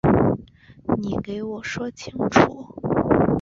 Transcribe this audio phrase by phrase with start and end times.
[0.99, 2.73] 你给我说清楚